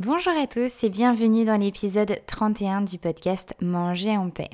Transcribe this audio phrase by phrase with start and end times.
[0.00, 4.48] Bonjour à tous et bienvenue dans l'épisode 31 du podcast Manger en paix.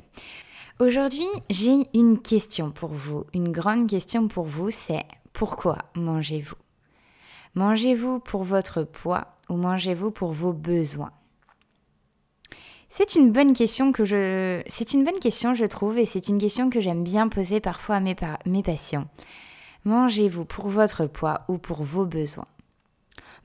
[0.79, 6.55] Aujourd'hui, j'ai une question pour vous, une grande question pour vous, c'est pourquoi mangez-vous?
[7.53, 11.11] Mangez-vous pour votre poids ou mangez-vous pour vos besoins?
[12.89, 16.39] C'est une bonne question que je, c'est une bonne question je trouve et c'est une
[16.39, 18.15] question que j'aime bien poser parfois à mes,
[18.47, 19.05] mes patients.
[19.83, 22.47] Mangez-vous pour votre poids ou pour vos besoins?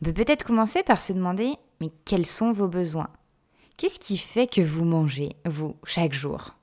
[0.01, 3.11] On peut peut-être commencer par se demander mais quels sont vos besoins?
[3.77, 6.55] Qu'est-ce qui fait que vous mangez, vous, chaque jour?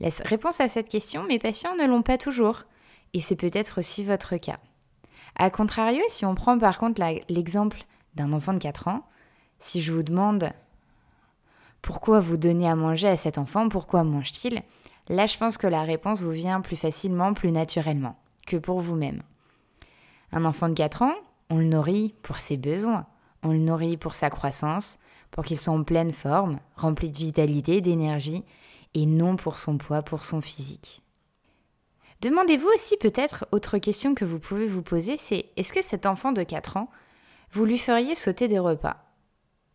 [0.00, 2.64] La réponse à cette question, mes patients ne l'ont pas toujours.
[3.12, 4.58] Et c'est peut-être aussi votre cas.
[5.36, 7.78] A contrario, si on prend par contre l'exemple
[8.14, 9.06] d'un enfant de 4 ans,
[9.58, 10.52] si je vous demande
[11.82, 14.62] pourquoi vous donnez à manger à cet enfant, pourquoi mange-t-il?
[15.08, 19.22] Là, je pense que la réponse vous vient plus facilement, plus naturellement que pour vous-même.
[20.32, 21.14] Un enfant de 4 ans,
[21.50, 23.06] on le nourrit pour ses besoins.
[23.42, 24.98] On le nourrit pour sa croissance,
[25.30, 28.44] pour qu'il soit en pleine forme, rempli de vitalité, d'énergie,
[28.94, 31.02] et non pour son poids, pour son physique.
[32.20, 36.32] Demandez-vous aussi peut-être, autre question que vous pouvez vous poser, c'est est-ce que cet enfant
[36.32, 36.90] de 4 ans,
[37.52, 38.96] vous lui feriez sauter des repas?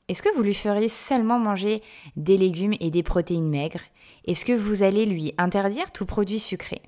[0.08, 1.82] Est-ce que vous lui feriez seulement manger
[2.16, 3.82] des légumes et des protéines maigres?
[4.26, 6.84] Est-ce que vous allez lui interdire tout produit sucré?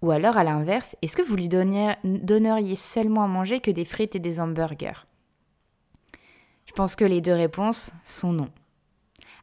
[0.00, 4.16] Ou alors à l'inverse, est-ce que vous lui donneriez seulement à manger que des frites
[4.16, 5.06] et des hamburgers?
[6.72, 8.48] Je pense que les deux réponses sont non.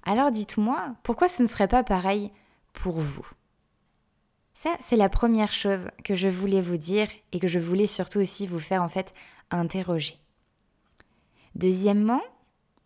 [0.04, 2.32] Alors dites-moi, pourquoi ce ne serait pas pareil
[2.74, 3.28] pour vous?
[4.56, 8.18] Ça, c'est la première chose que je voulais vous dire et que je voulais surtout
[8.18, 9.14] aussi vous faire en fait
[9.52, 10.18] interroger.
[11.54, 12.24] Deuxièmement,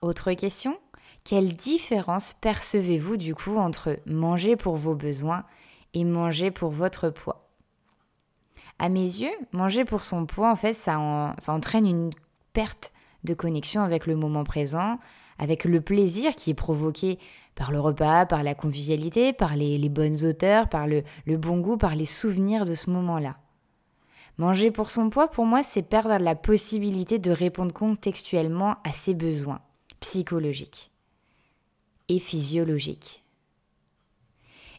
[0.02, 0.78] autre question,
[1.24, 5.46] quelle différence percevez-vous du coup entre manger pour vos besoins
[5.94, 7.50] et manger pour votre poids?
[8.78, 12.10] À mes yeux, manger pour son poids, en fait, ça, ça entraîne une
[12.52, 12.92] perte
[13.24, 15.00] de connexion avec le moment présent,
[15.38, 17.20] avec le plaisir qui est provoqué
[17.56, 21.78] par le repas, par la convivialité, par les, bonnes auteurs, par le, le bon goût,
[21.78, 23.38] par les souvenirs de ce moment-là.
[24.38, 29.14] Manger pour son poids, pour moi, c'est perdre la possibilité de répondre contextuellement à ses
[29.14, 29.62] besoins
[30.00, 30.92] psychologiques
[32.10, 33.24] et physiologiques.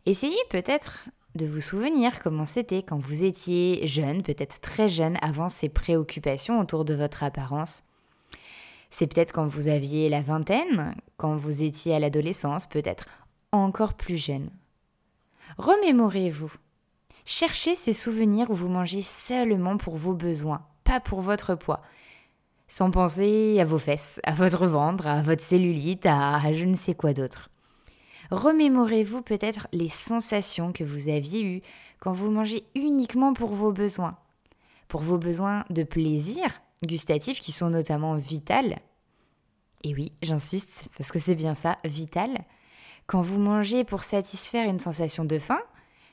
[0.06, 5.49] Essayez peut-être de vous souvenir comment c'était quand vous étiez jeune, peut-être très jeune, avant
[5.49, 7.84] ces préoccupations autour de votre apparence,
[8.94, 13.06] c'est peut-être quand vous aviez la vingtaine, quand vous étiez à l'adolescence, peut-être
[13.50, 14.50] encore plus jeune.
[15.59, 16.53] Remémorez-vous.
[17.25, 21.82] Cherchez ces souvenirs où vous mangez seulement pour vos besoins, pas pour votre poids.
[22.69, 26.94] Sans penser à vos fesses, à votre ventre, à votre cellulite, à je ne sais
[26.94, 27.50] quoi d'autre.
[28.31, 31.62] Remémorez-vous peut-être les sensations que vous aviez eues
[31.99, 34.16] quand vous mangez uniquement pour vos besoins.
[34.87, 38.79] Pour vos besoins de plaisir, gustatifs qui sont notamment vitales.
[39.83, 42.45] Et oui, j'insiste parce que c'est bien ça, vital.
[43.07, 45.61] Quand vous mangez pour satisfaire une sensation de faim,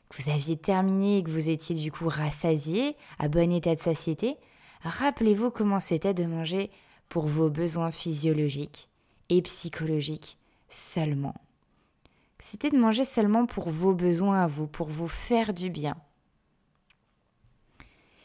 [0.09, 3.79] que vous aviez terminé et que vous étiez du coup rassasié, à bon état de
[3.79, 4.37] satiété,
[4.81, 6.69] rappelez-vous comment c'était de manger
[7.07, 8.89] pour vos besoins physiologiques
[9.29, 10.37] et psychologiques
[10.69, 11.35] seulement.
[12.39, 15.95] C'était de manger seulement pour vos besoins à vous, pour vous faire du bien.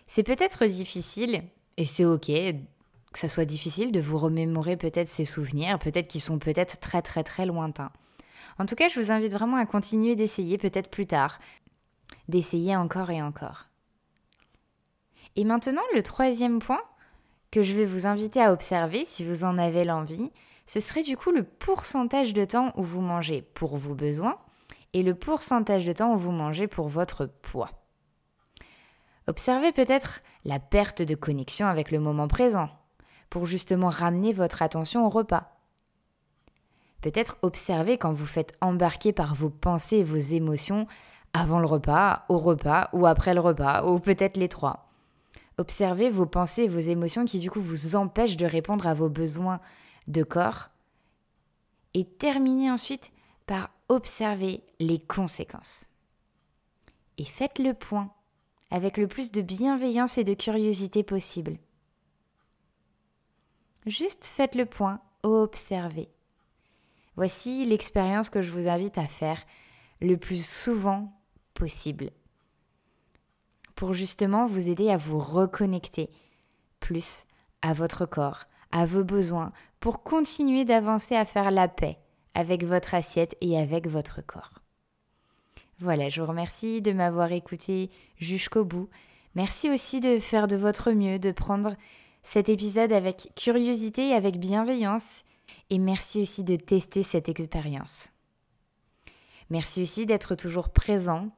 [0.07, 1.45] C'est peut-être difficile
[1.77, 2.31] et c'est ok
[3.13, 7.01] que ça soit difficile de vous remémorer peut-être ces souvenirs, peut-être qu'ils sont peut-être très
[7.01, 7.91] très très lointains.
[8.59, 11.39] En tout cas, je vous invite vraiment à continuer d'essayer peut-être plus tard,
[12.29, 13.67] d'essayer encore et encore.
[15.37, 16.83] Et maintenant, le troisième point
[17.51, 20.31] que je vais vous inviter à observer si vous en avez l'envie,
[20.67, 24.39] ce serait du coup le pourcentage de temps où vous mangez pour vos besoins
[24.93, 27.71] et le pourcentage de temps où vous mangez pour votre poids.
[29.29, 32.69] Observez peut-être la perte de connexion avec le moment présent,
[33.29, 35.57] pour justement ramener votre attention au repas.
[37.01, 40.87] Peut-être observez quand vous faites embarquer par vos pensées et vos émotions
[41.33, 44.89] avant le repas, au repas ou après le repas, ou peut-être les trois.
[45.59, 49.09] Observez vos pensées et vos émotions qui du coup vous empêchent de répondre à vos
[49.09, 49.61] besoins
[50.07, 50.71] de corps.
[51.95, 53.11] Et terminez ensuite
[53.47, 55.87] par observer les conséquences.
[57.19, 58.11] Et faites le point
[58.71, 61.59] avec le plus de bienveillance et de curiosité possible.
[63.87, 66.09] Juste faites le point observer.
[67.17, 69.41] Voici l'expérience que je vous invite à faire
[70.01, 71.13] le plus souvent
[71.55, 72.11] possible
[73.77, 76.11] pour justement vous aider à vous reconnecter
[76.81, 77.27] plus
[77.63, 81.99] à votre corps, à vos besoins, pour continuer d'avancer à faire la paix
[82.35, 84.66] avec votre assiette et avec votre corps.
[85.79, 88.89] Voilà, je vous remercie de m'avoir écouté jusqu'au bout.
[89.35, 91.77] Merci aussi de faire de votre mieux, de prendre
[92.23, 95.23] cet épisode avec curiosité et avec bienveillance.
[95.71, 98.11] Et merci aussi de tester cette expérience.
[99.51, 101.29] Merci aussi d'être toujours présent.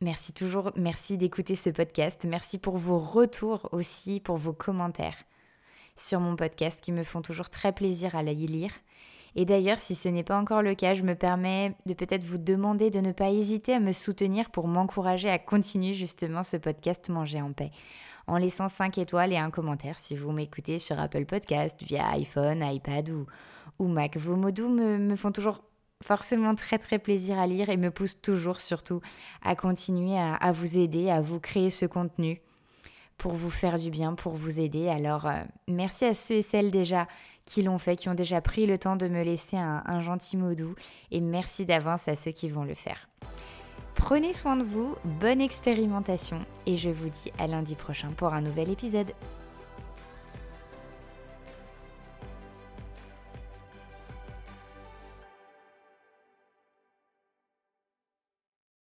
[0.00, 2.24] Merci toujours, merci d'écouter ce podcast.
[2.24, 5.24] Merci pour vos retours aussi, pour vos commentaires
[5.96, 8.72] sur mon podcast qui me font toujours très plaisir à y lire.
[9.34, 12.38] Et d'ailleurs, si ce n'est pas encore le cas, je me permets de peut-être vous
[12.38, 17.08] demander de ne pas hésiter à me soutenir pour m'encourager à continuer justement ce podcast
[17.08, 17.70] Manger en paix.
[18.26, 22.62] En laissant 5 étoiles et un commentaire si vous m'écoutez sur Apple Podcast via iPhone,
[22.62, 23.26] iPad ou,
[23.88, 24.16] Mac.
[24.16, 25.64] Vos mots doux me, font toujours
[26.04, 29.00] forcément très très plaisir à lire et me poussent toujours surtout
[29.42, 32.40] à continuer à, à vous aider, à vous créer ce contenu
[33.22, 34.88] pour vous faire du bien, pour vous aider.
[34.88, 37.06] Alors, euh, merci à ceux et celles déjà
[37.44, 40.54] qui l'ont fait, qui ont déjà pris le temps de me laisser un, gentil mot
[40.54, 40.74] doux.
[41.10, 43.08] Et merci d'avance à ceux qui vont le faire.
[43.94, 48.40] Prenez soin de vous, bonne expérimentation et je vous dis à lundi prochain pour un
[48.40, 49.12] nouvel épisode.